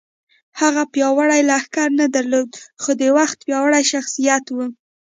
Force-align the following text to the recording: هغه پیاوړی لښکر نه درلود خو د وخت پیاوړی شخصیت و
هغه 0.61 0.83
پیاوړی 0.93 1.41
لښکر 1.49 1.89
نه 1.99 2.05
درلود 2.15 2.49
خو 2.81 2.91
د 3.01 3.03
وخت 3.17 3.37
پیاوړی 3.47 3.83
شخصیت 3.91 4.45
و 4.51 4.57